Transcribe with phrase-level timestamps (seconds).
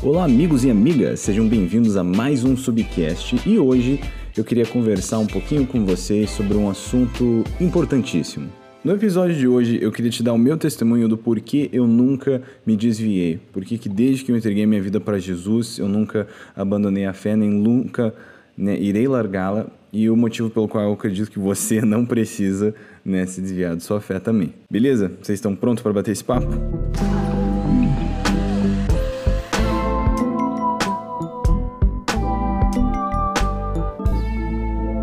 [0.00, 3.98] Olá, amigos e amigas, sejam bem-vindos a mais um Subcast e hoje
[4.36, 8.48] eu queria conversar um pouquinho com vocês sobre um assunto importantíssimo.
[8.84, 12.40] No episódio de hoje eu queria te dar o meu testemunho do porquê eu nunca
[12.64, 17.04] me desviei, porquê que desde que eu entreguei minha vida para Jesus eu nunca abandonei
[17.04, 18.14] a fé, nem nunca
[18.56, 22.72] né, irei largá-la e o motivo pelo qual eu acredito que você não precisa
[23.04, 24.54] né, se desviar de sua fé também.
[24.70, 25.10] Beleza?
[25.20, 26.46] Vocês estão prontos para bater esse papo?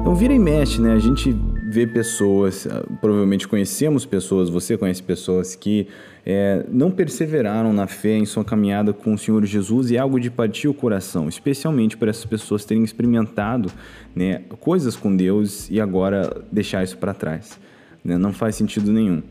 [0.05, 0.93] Então vira e mexe, né?
[0.93, 1.35] A gente
[1.67, 5.87] vê pessoas, ah, provavelmente conhecemos pessoas, você conhece pessoas que
[6.23, 10.19] é, não perseveraram na fé em sua caminhada com o Senhor Jesus e é algo
[10.19, 13.71] de partir o coração, especialmente para essas pessoas terem experimentado
[14.15, 17.59] né, coisas com Deus e agora deixar isso para trás.
[18.03, 18.15] Né?
[18.15, 19.23] Não faz sentido nenhum.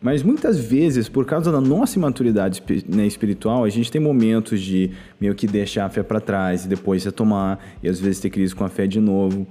[0.00, 4.92] Mas muitas vezes, por causa da nossa imaturidade né, espiritual, a gente tem momentos de
[5.20, 8.54] meio que deixar a fé para trás e depois retomar, e às vezes ter crise
[8.54, 9.44] com a fé de novo.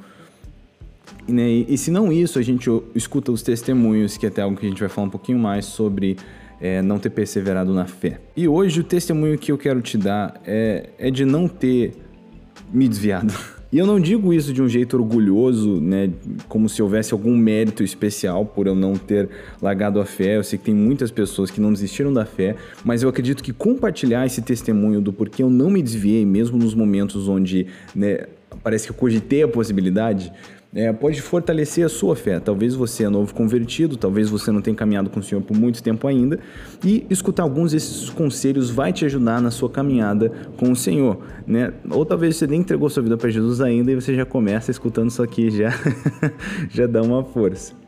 [1.28, 4.56] E, né, e, se não isso, a gente escuta os testemunhos, que é até algo
[4.56, 6.16] que a gente vai falar um pouquinho mais sobre
[6.62, 8.22] é, não ter perseverado na fé.
[8.36, 11.94] E hoje o testemunho que eu quero te dar é, é de não ter
[12.72, 13.34] me desviado.
[13.72, 16.10] E eu não digo isso de um jeito orgulhoso, né,
[16.48, 19.30] como se houvesse algum mérito especial por eu não ter
[19.62, 20.38] largado a fé.
[20.38, 23.52] Eu sei que tem muitas pessoas que não desistiram da fé, mas eu acredito que
[23.52, 28.28] compartilhar esse testemunho do porquê eu não me desviei, mesmo nos momentos onde né,
[28.64, 30.32] parece que eu cogitei a possibilidade,
[30.74, 32.40] é, pode fortalecer a sua fé.
[32.40, 35.82] Talvez você é novo convertido, talvez você não tenha caminhado com o Senhor por muito
[35.82, 36.40] tempo ainda,
[36.84, 41.74] e escutar alguns desses conselhos vai te ajudar na sua caminhada com o Senhor, né?
[41.90, 45.10] Ou talvez você nem entregou sua vida para Jesus ainda e você já começa escutando
[45.10, 45.70] isso aqui já
[46.70, 47.87] já dá uma força.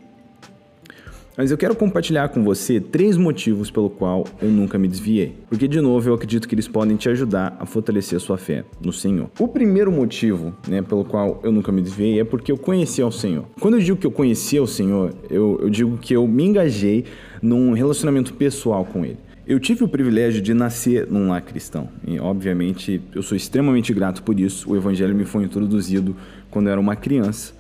[1.40, 5.38] Mas eu quero compartilhar com você três motivos pelo qual eu nunca me desviei.
[5.48, 8.66] Porque, de novo, eu acredito que eles podem te ajudar a fortalecer a sua fé
[8.84, 9.30] no Senhor.
[9.40, 13.10] O primeiro motivo, né, pelo qual eu nunca me desviei é porque eu conheci ao
[13.10, 13.46] Senhor.
[13.58, 17.06] Quando eu digo que eu conheci ao Senhor, eu, eu digo que eu me engajei
[17.42, 19.20] num relacionamento pessoal com Ele.
[19.48, 24.24] Eu tive o privilégio de nascer num lar cristão e, obviamente, eu sou extremamente grato
[24.24, 24.70] por isso.
[24.70, 26.18] O Evangelho me foi introduzido
[26.52, 27.54] quando eu era uma criança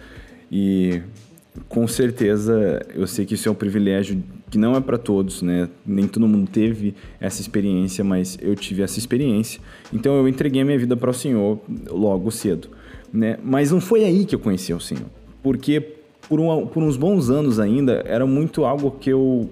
[0.51, 1.01] e
[1.67, 5.69] com certeza eu sei que isso é um privilégio que não é para todos, né?
[5.85, 9.61] Nem todo mundo teve essa experiência, mas eu tive essa experiência.
[9.93, 11.59] Então eu entreguei a minha vida para o Senhor
[11.89, 12.69] logo cedo,
[13.13, 13.37] né?
[13.43, 15.05] Mas não foi aí que eu conheci o Senhor,
[15.43, 15.79] porque
[16.27, 19.49] por, um, por uns bons anos ainda era muito algo que eu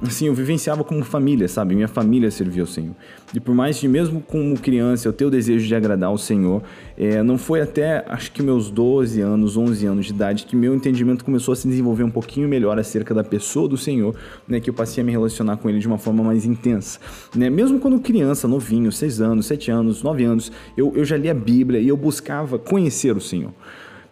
[0.00, 1.74] assim, eu vivenciava como família, sabe?
[1.74, 2.94] Minha família servia ao Senhor.
[3.34, 6.62] E por mais que mesmo como criança eu tenha o desejo de agradar ao Senhor,
[6.96, 10.74] é, não foi até acho que meus 12 anos, 11 anos de idade que meu
[10.74, 14.14] entendimento começou a se desenvolver um pouquinho melhor acerca da pessoa do Senhor,
[14.46, 14.60] né?
[14.60, 17.00] Que eu passei a me relacionar com Ele de uma forma mais intensa,
[17.34, 17.50] né?
[17.50, 21.34] Mesmo quando criança, novinho, 6 anos, 7 anos, 9 anos, eu, eu já lia a
[21.34, 23.52] Bíblia e eu buscava conhecer o Senhor.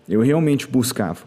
[0.08, 1.20] Eu realmente buscava.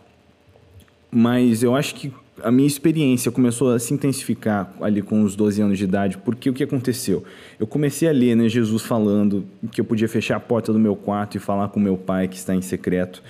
[1.11, 2.13] Mas eu acho que
[2.43, 6.49] a minha experiência começou a se intensificar ali com os 12 anos de idade, porque
[6.49, 7.23] o que aconteceu?
[7.59, 10.95] Eu comecei a ler né, Jesus falando que eu podia fechar a porta do meu
[10.95, 13.23] quarto e falar com meu pai que está em secreto,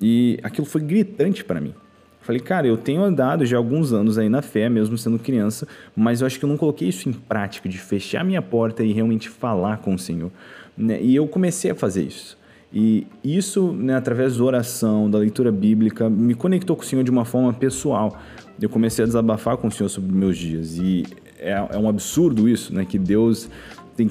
[0.00, 1.74] e aquilo foi gritante para mim.
[2.20, 5.66] Falei, cara, eu tenho andado já alguns anos aí na fé, mesmo sendo criança,
[5.96, 8.92] mas eu acho que eu não coloquei isso em prática, de fechar minha porta e
[8.92, 10.30] realmente falar com o Senhor.
[10.76, 11.00] Né?
[11.02, 12.37] E eu comecei a fazer isso.
[12.72, 17.10] E isso, né, através da oração, da leitura bíblica, me conectou com o Senhor de
[17.10, 18.18] uma forma pessoal
[18.60, 20.76] eu comecei a desabafar com o Senhor sobre meus dias.
[20.78, 21.04] E
[21.38, 22.84] é, é um absurdo isso, né?
[22.84, 23.48] Que Deus
[23.96, 24.10] tem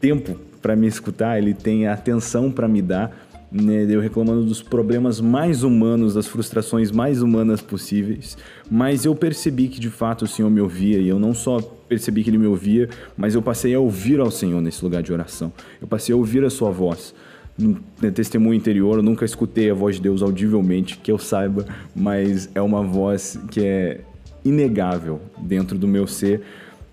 [0.00, 3.14] tempo para me escutar, Ele tem atenção para me dar.
[3.50, 3.86] Né?
[3.88, 8.38] Eu reclamando dos problemas mais humanos, das frustrações mais humanas possíveis.
[8.70, 10.98] Mas eu percebi que de fato o Senhor me ouvia.
[10.98, 11.58] E eu não só
[11.92, 15.12] percebi que Ele me ouvia, mas eu passei a ouvir ao Senhor nesse lugar de
[15.12, 15.52] oração.
[15.80, 17.14] Eu passei a ouvir a Sua voz
[17.58, 22.48] no testemunho interior, eu nunca escutei a voz de Deus audivelmente, que eu saiba, mas
[22.54, 24.00] é uma voz que é
[24.44, 26.40] inegável dentro do meu ser.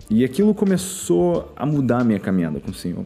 [0.08, 3.04] E aquilo começou a mudar a minha caminhada com o Senhor.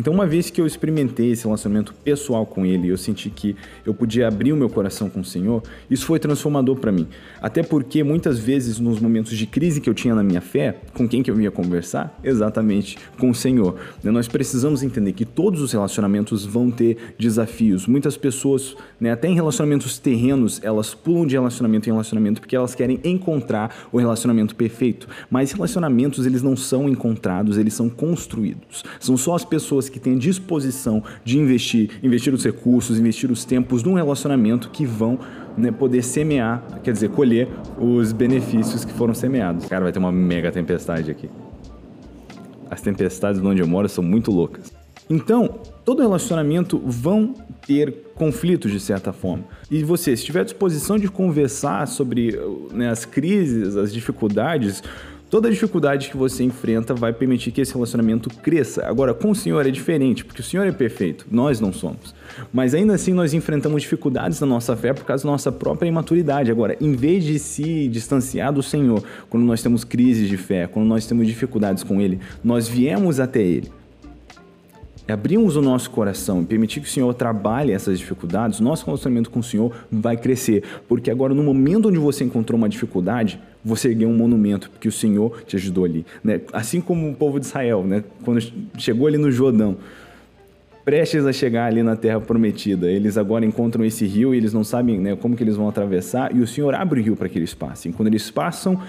[0.00, 3.54] Então, uma vez que eu experimentei esse relacionamento pessoal com Ele, eu senti que
[3.84, 7.06] eu podia abrir o meu coração com o Senhor, isso foi transformador para mim.
[7.38, 11.06] Até porque muitas vezes, nos momentos de crise que eu tinha na minha fé, com
[11.06, 12.18] quem que eu ia conversar?
[12.24, 13.76] Exatamente com o Senhor.
[14.02, 17.86] Né, nós precisamos entender que todos os relacionamentos vão ter desafios.
[17.86, 22.74] Muitas pessoas, né, até em relacionamentos terrenos, elas pulam de relacionamento em relacionamento porque elas
[22.74, 25.06] querem encontrar o relacionamento perfeito.
[25.30, 28.82] Mas relacionamentos, eles não são encontrados, eles são construídos.
[28.98, 33.44] São só as pessoas pessoas que têm disposição de investir, investir os recursos, investir os
[33.44, 35.18] tempos num relacionamento que vão
[35.56, 37.48] né, poder semear, quer dizer, colher
[37.78, 39.66] os benefícios que foram semeados.
[39.66, 41.28] Cara, vai ter uma mega tempestade aqui.
[42.70, 44.72] as tempestades onde eu moro são muito loucas.
[45.08, 47.34] Então, todo relacionamento vão
[47.66, 49.44] ter conflitos de certa forma.
[49.68, 52.38] E você, se tiver disposição de conversar sobre
[52.72, 54.84] né, as crises, as dificuldades,
[55.30, 58.84] Toda dificuldade que você enfrenta vai permitir que esse relacionamento cresça.
[58.84, 62.12] Agora, com o Senhor é diferente, porque o Senhor é perfeito, nós não somos.
[62.52, 66.50] Mas ainda assim, nós enfrentamos dificuldades na nossa fé por causa da nossa própria imaturidade.
[66.50, 70.88] Agora, em vez de se distanciar do Senhor, quando nós temos crises de fé, quando
[70.88, 73.70] nós temos dificuldades com Ele, nós viemos até Ele
[75.10, 79.40] abrirmos o nosso coração e permitir que o Senhor trabalhe essas dificuldades, nosso relacionamento com
[79.40, 80.62] o Senhor vai crescer.
[80.88, 84.92] Porque agora, no momento onde você encontrou uma dificuldade, você ergueu um monumento, porque o
[84.92, 86.06] Senhor te ajudou ali.
[86.22, 86.40] Né?
[86.52, 88.04] Assim como o povo de Israel, né?
[88.24, 88.40] quando
[88.78, 89.76] chegou ali no Jordão,
[90.84, 94.64] prestes a chegar ali na Terra Prometida, eles agora encontram esse rio e eles não
[94.64, 97.38] sabem né, como que eles vão atravessar, e o Senhor abre o rio para que
[97.38, 97.92] eles passem.
[97.92, 98.80] Quando eles passam,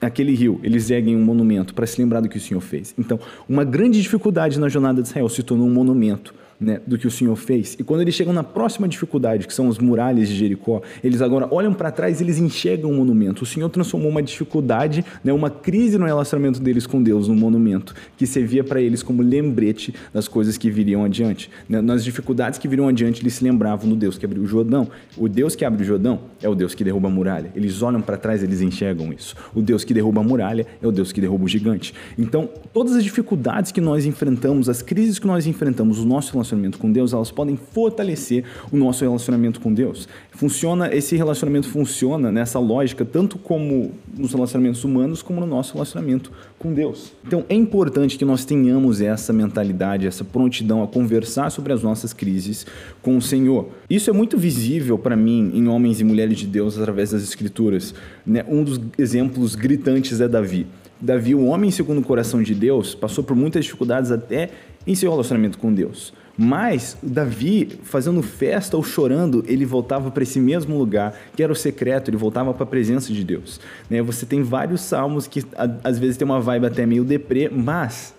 [0.00, 2.94] aquele rio, eles erguem um monumento para se lembrar do que o Senhor fez.
[2.98, 3.18] Então,
[3.48, 7.10] uma grande dificuldade na jornada de Israel se tornou um monumento né, do que o
[7.10, 7.76] Senhor fez.
[7.78, 11.48] E quando eles chegam na próxima dificuldade, que são as muralhas de Jericó, eles agora
[11.50, 13.44] olham para trás e eles enxergam um monumento.
[13.44, 17.94] O Senhor transformou uma dificuldade, né, uma crise no relacionamento deles com Deus, num monumento
[18.16, 21.50] que servia para eles como lembrete das coisas que viriam adiante.
[21.68, 24.88] Né, nas dificuldades que viriam adiante, eles se lembravam do Deus que abriu o Jordão.
[25.16, 27.52] O Deus que abre o Jordão é o Deus que derruba a muralha.
[27.54, 29.36] Eles olham para trás, eles enxergam isso.
[29.54, 31.94] O Deus que derruba a muralha é o Deus que derruba o gigante.
[32.18, 36.47] Então, todas as dificuldades que nós enfrentamos, as crises que nós enfrentamos, o nosso relacionamento
[36.48, 40.08] relacionamento com Deus, elas podem fortalecer o nosso relacionamento com Deus.
[40.30, 46.30] Funciona, esse relacionamento funciona nessa lógica tanto como nos relacionamentos humanos como no nosso relacionamento
[46.58, 47.12] com Deus.
[47.26, 52.12] Então é importante que nós tenhamos essa mentalidade, essa prontidão a conversar sobre as nossas
[52.12, 52.66] crises
[53.02, 53.68] com o Senhor.
[53.88, 57.94] Isso é muito visível para mim em homens e mulheres de Deus através das Escrituras.
[58.26, 58.44] Né?
[58.48, 60.66] Um dos exemplos gritantes é Davi.
[61.00, 64.50] Davi, o homem segundo o coração de Deus, passou por muitas dificuldades até
[64.86, 66.12] em seu relacionamento com Deus.
[66.40, 71.56] Mas Davi, fazendo festa ou chorando, ele voltava para esse mesmo lugar, que era o
[71.56, 73.60] secreto, ele voltava para a presença de Deus.
[73.90, 74.00] Né?
[74.02, 75.42] Você tem vários salmos que
[75.82, 78.14] às vezes tem uma vibe até meio deprê, mas,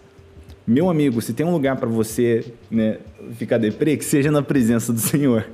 [0.67, 2.97] meu amigo, se tem um lugar para você né,
[3.35, 5.47] ficar deprê, que seja na presença do Senhor.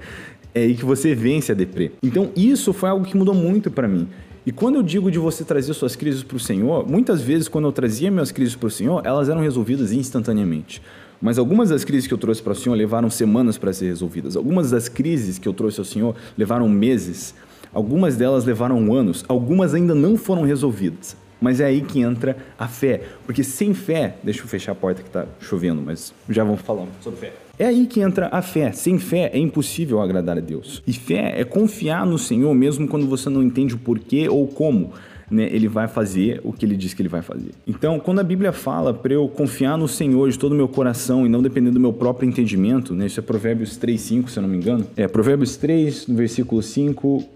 [0.52, 1.92] É aí que você vence a deprê.
[2.02, 4.08] Então, isso foi algo que mudou muito para mim.
[4.44, 7.66] E quando eu digo de você trazer suas crises para o Senhor, muitas vezes quando
[7.66, 10.82] eu trazia minhas crises para o Senhor, elas eram resolvidas instantaneamente.
[11.26, 14.36] Mas algumas das crises que eu trouxe para o Senhor levaram semanas para ser resolvidas.
[14.36, 17.34] Algumas das crises que eu trouxe ao Senhor levaram meses.
[17.74, 19.26] Algumas delas levaram anos.
[19.28, 21.18] Algumas ainda não foram resolvidas.
[21.42, 23.02] Mas é aí que entra a fé.
[23.26, 24.18] Porque sem fé.
[24.22, 27.34] Deixa eu fechar a porta que está chovendo, mas já vamos falar sobre fé.
[27.58, 28.72] É aí que entra a fé.
[28.72, 30.84] Sem fé é impossível agradar a Deus.
[30.86, 34.94] E fé é confiar no Senhor mesmo quando você não entende o porquê ou como
[35.30, 37.52] né, ele vai fazer o que ele diz que ele vai fazer.
[37.68, 41.26] Então, quando a Bíblia fala para eu confiar no Senhor de todo o meu coração
[41.26, 44.44] e não depender do meu próprio entendimento, né, isso é Provérbios 3, 5, se eu
[44.44, 44.86] não me engano.
[44.96, 47.36] É, Provérbios 3, no versículo 5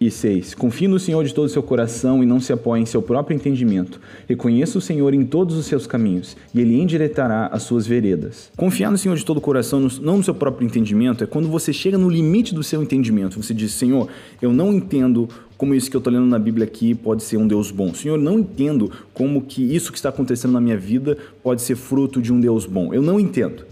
[0.00, 0.54] e 6.
[0.54, 3.34] Confie no Senhor de todo o seu coração e não se apoie em seu próprio
[3.34, 4.00] entendimento.
[4.28, 8.50] Reconheça o Senhor em todos os seus caminhos e ele endireitará as suas veredas.
[8.56, 11.72] Confiar no Senhor de todo o coração, não no seu próprio entendimento, é quando você
[11.72, 13.42] chega no limite do seu entendimento.
[13.42, 14.08] Você diz: Senhor,
[14.40, 15.28] eu não entendo
[15.58, 17.92] como isso que eu estou lendo na Bíblia aqui pode ser um Deus bom.
[17.92, 22.22] Senhor, não entendo como que isso que está acontecendo na minha vida pode ser fruto
[22.22, 22.94] de um Deus bom.
[22.94, 23.66] Eu não entendo.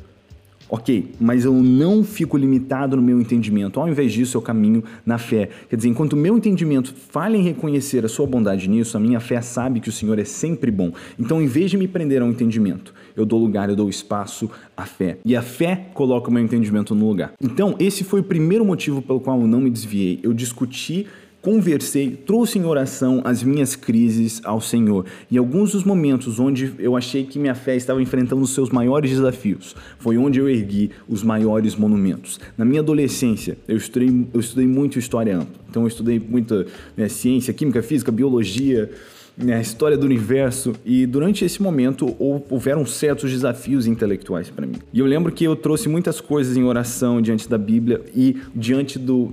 [0.68, 3.78] Ok, mas eu não fico limitado no meu entendimento.
[3.78, 5.48] Ao invés disso, eu caminho na fé.
[5.70, 9.20] Quer dizer, enquanto o meu entendimento falha em reconhecer a sua bondade nisso, a minha
[9.20, 10.90] fé sabe que o Senhor é sempre bom.
[11.16, 14.84] Então, em vez de me prender ao entendimento, eu dou lugar, eu dou espaço à
[14.84, 15.18] fé.
[15.24, 17.34] E a fé coloca o meu entendimento no lugar.
[17.40, 20.18] Então, esse foi o primeiro motivo pelo qual eu não me desviei.
[20.24, 21.06] Eu discuti
[21.46, 25.06] conversei, trouxe em oração as minhas crises ao Senhor.
[25.30, 29.12] E alguns dos momentos onde eu achei que minha fé estava enfrentando os seus maiores
[29.12, 32.40] desafios, foi onde eu ergui os maiores monumentos.
[32.58, 35.54] Na minha adolescência, eu estudei, eu estudei muito história ampla.
[35.70, 38.90] Então eu estudei muita né, ciência, química, física, biologia,
[39.38, 44.78] né, história do universo e durante esse momento houveram certos desafios intelectuais para mim.
[44.92, 48.98] E eu lembro que eu trouxe muitas coisas em oração diante da Bíblia e diante
[48.98, 49.32] do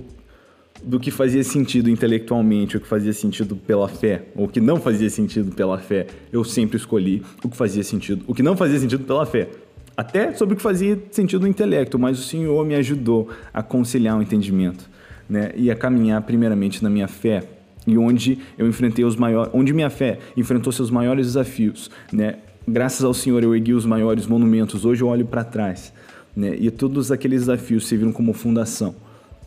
[0.84, 4.76] do que fazia sentido intelectualmente, o que fazia sentido pela fé, ou o que não
[4.80, 8.78] fazia sentido pela fé, eu sempre escolhi o que fazia sentido, o que não fazia
[8.78, 9.48] sentido pela fé.
[9.96, 14.18] Até sobre o que fazia sentido no intelecto, mas o Senhor me ajudou a conciliar
[14.18, 14.90] o entendimento,
[15.28, 15.52] né?
[15.56, 17.44] E a caminhar primeiramente na minha fé,
[17.86, 22.36] e onde eu enfrentei os maiores, onde minha fé enfrentou seus maiores desafios, né?
[22.66, 24.84] Graças ao Senhor eu ergui os maiores monumentos.
[24.84, 25.92] Hoje eu olho para trás,
[26.36, 26.56] né?
[26.58, 28.94] E todos aqueles desafios serviram como fundação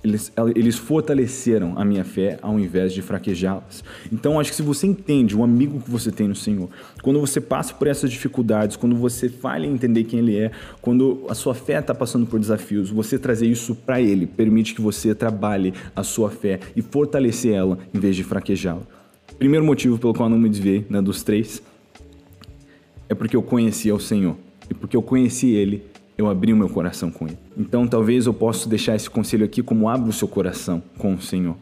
[0.07, 3.83] eles, eles fortaleceram a minha fé ao invés de fraquejá-las.
[4.11, 6.69] Então, acho que se você entende o amigo que você tem no Senhor,
[7.01, 11.25] quando você passa por essas dificuldades, quando você falha em entender quem Ele é, quando
[11.29, 15.13] a sua fé está passando por desafios, você trazer isso para Ele permite que você
[15.13, 18.81] trabalhe a sua fé e fortalecer ela em vez de fraquejá-la.
[19.37, 21.61] Primeiro motivo pelo qual eu não me desviei né, dos três
[23.09, 24.35] é porque eu conhecia o Senhor.
[24.69, 25.83] E porque eu conheci Ele,
[26.17, 27.37] eu abri o meu coração com Ele.
[27.55, 31.21] Então, talvez eu possa deixar esse conselho aqui como abra o seu coração com o
[31.21, 31.55] Senhor.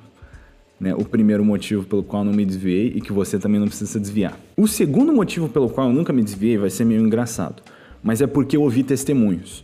[0.77, 3.67] Né, o primeiro motivo pelo qual eu não me desviei e que você também não
[3.67, 4.37] precisa desviar.
[4.57, 7.63] O segundo motivo pelo qual eu nunca me desviei vai ser meio engraçado,
[8.03, 9.63] mas é porque eu ouvi testemunhos.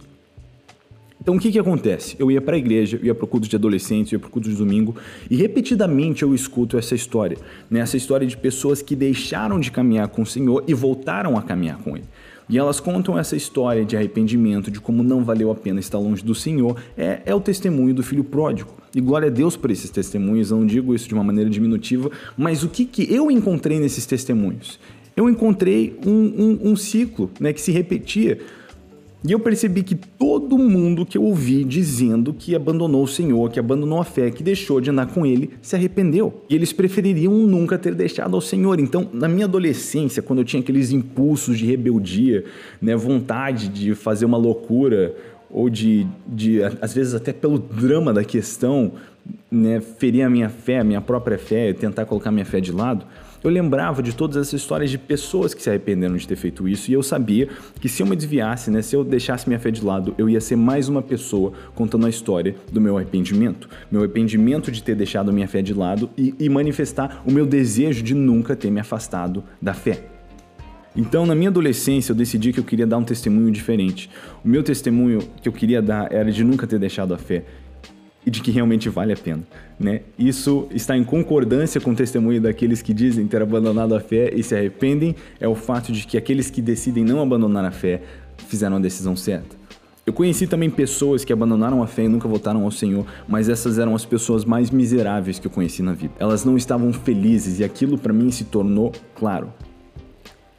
[1.21, 2.15] Então o que que acontece?
[2.17, 4.29] Eu ia para a igreja, eu ia para o culto de adolescentes, eu ia para
[4.29, 4.95] o culto de domingo
[5.29, 7.38] e repetidamente eu escuto essa história,
[7.69, 7.81] né?
[7.81, 11.77] essa história de pessoas que deixaram de caminhar com o Senhor e voltaram a caminhar
[11.77, 12.05] com Ele.
[12.50, 16.24] E elas contam essa história de arrependimento, de como não valeu a pena estar longe
[16.24, 18.74] do Senhor, é, é o testemunho do filho pródigo.
[18.93, 22.12] E glória a Deus por esses testemunhos, eu não digo isso de uma maneira diminutiva,
[22.38, 24.79] mas o que, que eu encontrei nesses testemunhos?
[25.15, 28.39] Eu encontrei um, um, um ciclo né, que se repetia.
[29.23, 33.59] E eu percebi que todo mundo que eu ouvi dizendo que abandonou o Senhor, que
[33.59, 36.41] abandonou a fé, que deixou de andar com Ele, se arrependeu.
[36.49, 38.79] E eles prefeririam nunca ter deixado ao Senhor.
[38.79, 42.45] Então, na minha adolescência, quando eu tinha aqueles impulsos de rebeldia,
[42.81, 45.15] né, vontade de fazer uma loucura,
[45.51, 48.93] ou de, de às vezes até pelo drama da questão,
[49.51, 53.05] né, ferir a minha fé, a minha própria fé, tentar colocar minha fé de lado,
[53.43, 56.91] eu lembrava de todas essas histórias de pessoas que se arrependeram de ter feito isso
[56.91, 59.83] e eu sabia que se eu me desviasse, né, se eu deixasse minha fé de
[59.83, 63.67] lado, eu ia ser mais uma pessoa contando a história do meu arrependimento.
[63.91, 68.03] Meu arrependimento de ter deixado minha fé de lado e, e manifestar o meu desejo
[68.03, 70.03] de nunca ter me afastado da fé.
[70.95, 74.10] Então, na minha adolescência, eu decidi que eu queria dar um testemunho diferente.
[74.43, 77.45] O meu testemunho que eu queria dar era de nunca ter deixado a fé
[78.25, 79.43] e de que realmente vale a pena,
[79.79, 80.01] né?
[80.17, 84.43] Isso está em concordância com o testemunho daqueles que dizem ter abandonado a fé e
[84.43, 88.01] se arrependem, é o fato de que aqueles que decidem não abandonar a fé
[88.47, 89.61] fizeram a decisão certa.
[90.05, 93.77] Eu conheci também pessoas que abandonaram a fé e nunca voltaram ao Senhor, mas essas
[93.77, 96.13] eram as pessoas mais miseráveis que eu conheci na vida.
[96.19, 99.53] Elas não estavam felizes e aquilo para mim se tornou claro.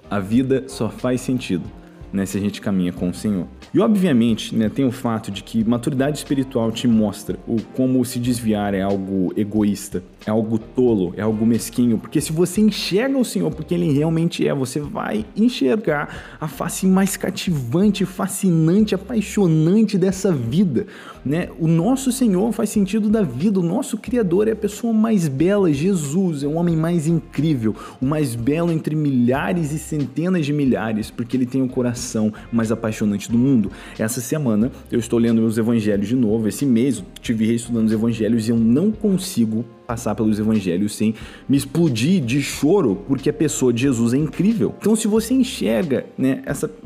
[0.09, 1.65] A vida só faz sentido
[2.13, 3.47] né, se a gente caminha com o Senhor.
[3.75, 8.19] E obviamente, né, tem o fato de que maturidade espiritual te mostra o como se
[8.19, 13.25] desviar é algo egoísta, é algo tolo, é algo mesquinho, porque se você enxerga o
[13.25, 20.33] Senhor porque ele realmente é, você vai enxergar a face mais cativante, fascinante, apaixonante dessa
[20.33, 20.87] vida,
[21.25, 21.49] né?
[21.59, 25.73] O nosso Senhor faz sentido da vida, o nosso criador é a pessoa mais bela,
[25.73, 31.11] Jesus é o homem mais incrível, o mais belo entre milhares e centenas de milhares,
[31.11, 33.71] porque ele tem o coração mais apaixonante do mundo.
[33.99, 36.49] Essa semana eu estou lendo os evangelhos de novo.
[36.49, 41.15] Esse mês eu tive reestudando os evangelhos e eu não consigo passar pelos evangelhos sem
[41.49, 44.75] me explodir de choro, porque a pessoa de Jesus é incrível.
[44.79, 46.71] Então, se você enxerga, né, essa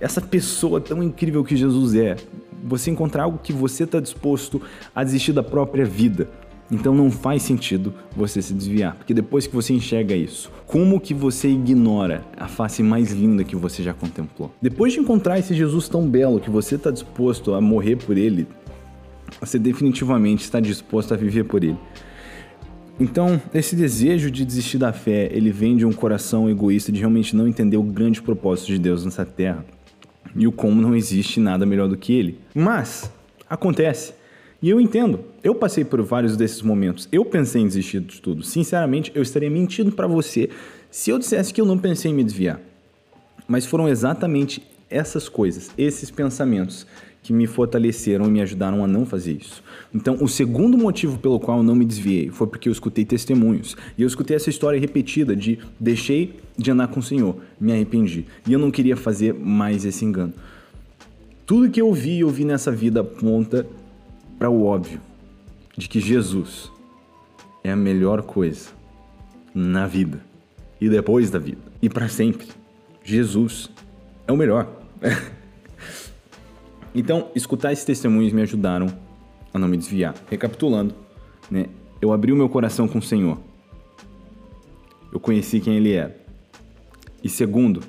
[0.00, 2.16] essa pessoa tão incrível que Jesus é,
[2.64, 4.60] você encontrar algo que você está disposto
[4.92, 6.28] a desistir da própria vida,
[6.72, 11.14] então não faz sentido você se desviar, porque depois que você enxerga isso, como que
[11.14, 14.50] você ignora a face mais linda que você já contemplou?
[14.60, 18.48] Depois de encontrar esse Jesus tão belo que você está disposto a morrer por ele,
[19.38, 21.78] você definitivamente está disposto a viver por ele.
[23.00, 27.34] Então, esse desejo de desistir da fé, ele vem de um coração egoísta de realmente
[27.34, 29.64] não entender o grande propósito de Deus nessa terra
[30.36, 32.38] e o como não existe nada melhor do que ele.
[32.54, 33.10] Mas
[33.48, 34.14] acontece
[34.62, 35.20] e eu entendo.
[35.42, 37.08] Eu passei por vários desses momentos.
[37.10, 38.44] Eu pensei em desistir de tudo.
[38.44, 40.48] Sinceramente, eu estaria mentindo para você
[40.88, 42.60] se eu dissesse que eu não pensei em me desviar.
[43.48, 46.86] Mas foram exatamente essas coisas, esses pensamentos
[47.22, 49.62] que me fortaleceram e me ajudaram a não fazer isso.
[49.94, 53.76] Então, o segundo motivo pelo qual eu não me desviei foi porque eu escutei testemunhos.
[53.96, 58.26] E eu escutei essa história repetida de deixei de andar com o Senhor, me arrependi.
[58.46, 60.32] E eu não queria fazer mais esse engano.
[61.46, 63.66] Tudo que eu vi, eu vi nessa vida aponta
[64.38, 65.00] para o óbvio
[65.76, 66.70] de que Jesus
[67.62, 68.70] é a melhor coisa
[69.54, 70.20] na vida
[70.80, 72.48] e depois da vida e para sempre.
[73.04, 73.70] Jesus
[74.26, 74.68] é o melhor.
[76.94, 78.86] então, escutar esses testemunhos me ajudaram
[79.52, 80.14] a não me desviar.
[80.30, 80.94] Recapitulando,
[81.50, 81.66] né?
[82.00, 83.38] Eu abri o meu coração com o Senhor.
[85.12, 86.16] Eu conheci quem Ele era.
[87.22, 87.80] E segundo,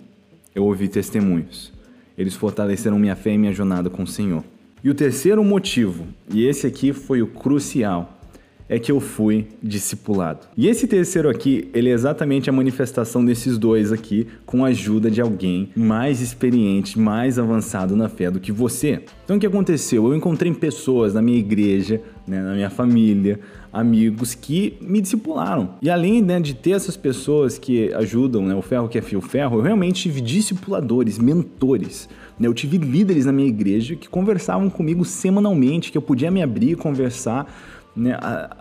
[0.54, 1.74] eu ouvi testemunhos.
[2.18, 4.44] Eles fortaleceram minha fé e minha jornada com o Senhor.
[4.84, 8.20] E o terceiro motivo, e esse aqui foi o crucial,
[8.68, 10.48] é que eu fui discipulado.
[10.56, 15.10] E esse terceiro aqui, ele é exatamente a manifestação desses dois aqui, com a ajuda
[15.10, 19.02] de alguém mais experiente, mais avançado na fé do que você.
[19.24, 20.08] Então o que aconteceu?
[20.08, 23.40] Eu encontrei pessoas na minha igreja né, na minha família,
[23.72, 25.76] amigos que me discipularam.
[25.82, 29.22] E além né, de ter essas pessoas que ajudam, né, o ferro que é fio
[29.22, 32.08] ferro, eu realmente tive discipuladores, mentores.
[32.40, 36.42] Né, eu tive líderes na minha igreja que conversavam comigo semanalmente, que eu podia me
[36.42, 37.54] abrir e conversar.
[37.96, 38.56] Né, a,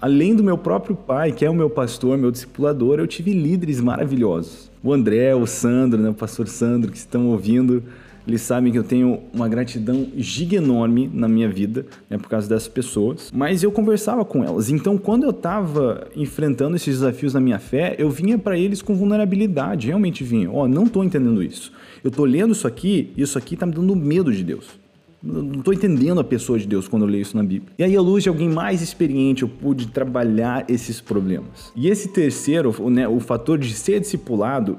[0.00, 3.80] além do meu próprio pai, que é o meu pastor, meu discipulador, eu tive líderes
[3.80, 4.70] maravilhosos.
[4.82, 7.82] O André, o Sandro, né, o pastor Sandro, que estão ouvindo,
[8.26, 12.48] eles sabem que eu tenho uma gratidão giga enorme na minha vida, né, por causa
[12.48, 13.30] dessas pessoas.
[13.32, 14.68] Mas eu conversava com elas.
[14.68, 18.96] Então, quando eu estava enfrentando esses desafios na minha fé, eu vinha para eles com
[18.96, 19.86] vulnerabilidade.
[19.86, 20.50] Realmente vinha.
[20.50, 21.72] Ó, oh, não estou entendendo isso.
[22.02, 24.85] Eu estou lendo isso aqui isso aqui está me dando medo de Deus.
[25.26, 27.72] Não estou entendendo a pessoa de Deus quando eu leio isso na Bíblia.
[27.76, 31.72] E aí, à luz de alguém mais experiente, eu pude trabalhar esses problemas.
[31.74, 34.78] E esse terceiro, né, o fator de ser discipulado,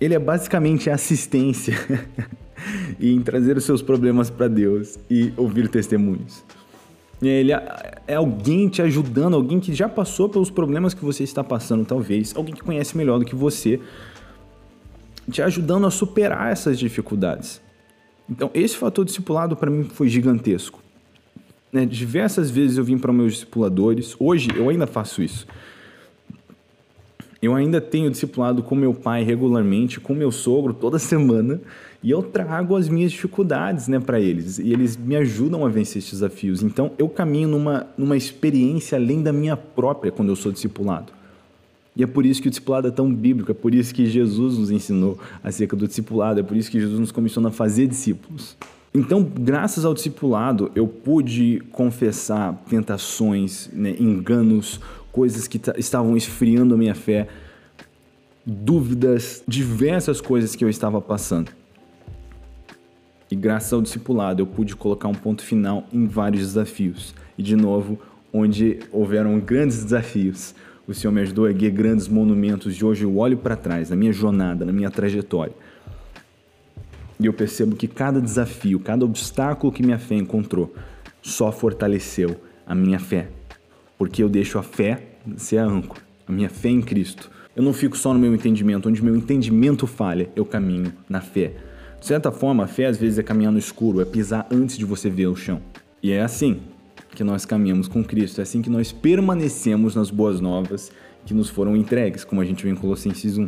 [0.00, 1.74] ele é basicamente assistência
[2.98, 6.42] em trazer os seus problemas para Deus e ouvir testemunhos.
[7.22, 11.84] Ele é alguém te ajudando, alguém que já passou pelos problemas que você está passando,
[11.84, 13.78] talvez, alguém que conhece melhor do que você,
[15.30, 17.60] te ajudando a superar essas dificuldades.
[18.30, 20.80] Então, esse fator discipulado para mim foi gigantesco.
[21.72, 21.84] Né?
[21.84, 25.46] Diversas vezes eu vim para meus discipuladores, hoje eu ainda faço isso.
[27.42, 31.60] Eu ainda tenho discipulado com meu pai regularmente, com meu sogro toda semana,
[32.02, 35.98] e eu trago as minhas dificuldades né, para eles, e eles me ajudam a vencer
[35.98, 36.62] esses desafios.
[36.62, 41.19] Então eu caminho numa, numa experiência além da minha própria quando eu sou discipulado.
[41.96, 44.58] E é por isso que o discipulado é tão bíblico, é por isso que Jesus
[44.58, 48.56] nos ensinou acerca do discipulado, é por isso que Jesus nos comissiona a fazer discípulos.
[48.92, 54.80] Então, graças ao discipulado, eu pude confessar tentações, né, enganos,
[55.12, 57.28] coisas que estavam esfriando a minha fé,
[58.44, 61.52] dúvidas, diversas coisas que eu estava passando.
[63.30, 67.14] E graças ao discipulado eu pude colocar um ponto final em vários desafios.
[67.38, 67.98] E de novo,
[68.32, 70.52] onde houveram grandes desafios,
[70.86, 73.96] o Senhor me ajudou a erguer grandes monumentos e hoje eu olho para trás, na
[73.96, 75.54] minha jornada, na minha trajetória.
[77.18, 80.74] E eu percebo que cada desafio, cada obstáculo que minha fé encontrou,
[81.22, 83.28] só fortaleceu a minha fé
[84.00, 84.98] porque eu deixo a fé
[85.36, 87.30] ser a âncora, a minha fé em Cristo.
[87.54, 91.52] Eu não fico só no meu entendimento, onde meu entendimento falha, eu caminho na fé.
[92.00, 94.86] De certa forma, a fé às vezes é caminhar no escuro, é pisar antes de
[94.86, 95.60] você ver o chão.
[96.02, 96.62] E é assim
[97.20, 100.90] que nós caminhamos com Cristo, é assim que nós permanecemos nas boas novas
[101.26, 103.46] que nos foram entregues, como a gente vê em Colossenses 1.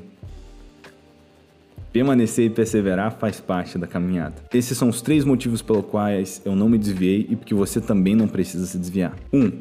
[1.91, 4.35] Permanecer e perseverar faz parte da caminhada.
[4.53, 8.15] Esses são os três motivos pelos quais eu não me desviei e porque você também
[8.15, 9.17] não precisa se desviar.
[9.33, 9.41] 1.
[9.43, 9.53] Um,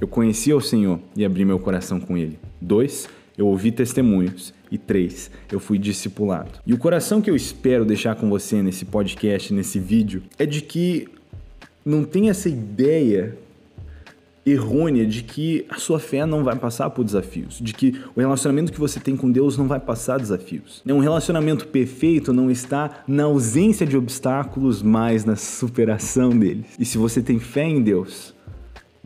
[0.00, 2.38] eu conheci o Senhor e abri meu coração com Ele.
[2.58, 4.54] Dois, eu ouvi testemunhos.
[4.72, 6.52] E três, eu fui discipulado.
[6.66, 10.62] E o coração que eu espero deixar com você nesse podcast, nesse vídeo, é de
[10.62, 11.06] que
[11.84, 13.36] não tem essa ideia
[14.50, 18.72] errônea de que a sua fé não vai passar por desafios, de que o relacionamento
[18.72, 20.82] que você tem com Deus não vai passar desafios.
[20.86, 26.66] Um relacionamento perfeito não está na ausência de obstáculos, mas na superação deles.
[26.78, 28.34] E se você tem fé em Deus,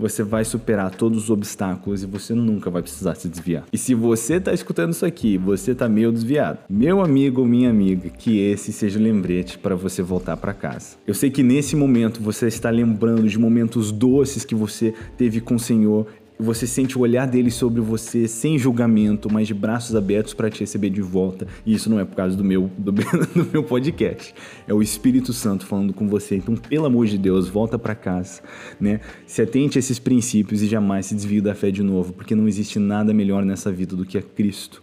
[0.02, 3.64] você vai superar todos os obstáculos e você nunca vai precisar se desviar.
[3.72, 7.70] E se você está escutando isso aqui, você está meio desviado, meu amigo ou minha
[7.70, 10.96] amiga, que esse seja o lembrete para você voltar para casa.
[11.06, 15.54] Eu sei que nesse momento você está lembrando de momentos doces que você teve com
[15.54, 16.06] o Senhor
[16.42, 20.60] você sente o olhar dele sobre você sem julgamento, mas de braços abertos para te
[20.60, 21.46] receber de volta.
[21.64, 24.34] E isso não é por causa do meu, do, do, meu podcast.
[24.66, 26.36] É o Espírito Santo falando com você.
[26.36, 28.42] Então, pelo amor de Deus, volta para casa,
[28.80, 29.00] né?
[29.26, 32.48] Se atente a esses princípios e jamais se desvie da fé de novo, porque não
[32.48, 34.82] existe nada melhor nessa vida do que a Cristo.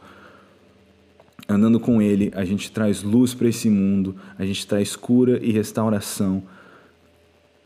[1.47, 5.51] Andando com Ele, a gente traz luz para esse mundo, a gente traz cura e
[5.51, 6.43] restauração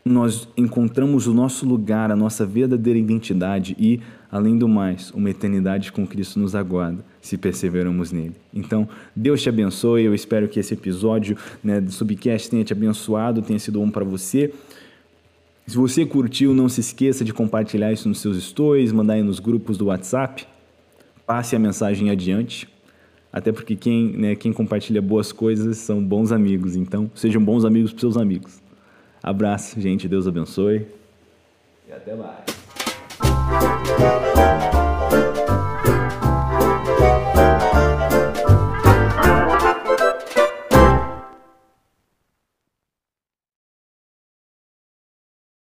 [0.04, 5.90] nós encontramos o nosso lugar, a nossa verdadeira identidade e, além do mais, uma eternidade
[5.90, 8.34] com Cristo nos aguarda, se perseveramos nele.
[8.52, 8.86] Então,
[9.16, 10.04] Deus te abençoe.
[10.04, 14.04] Eu espero que esse episódio né, do Subcast tenha te abençoado, tenha sido bom para
[14.04, 14.52] você.
[15.66, 19.40] Se você curtiu, não se esqueça de compartilhar isso nos seus stories, mandar aí nos
[19.40, 20.46] grupos do WhatsApp.
[21.26, 22.68] Passe a mensagem adiante.
[23.32, 26.76] Até porque quem, né, quem compartilha boas coisas são bons amigos.
[26.76, 28.63] Então, sejam bons amigos para seus amigos.
[29.24, 30.06] Abraço, gente.
[30.06, 30.86] Deus abençoe.
[31.88, 32.44] E até mais.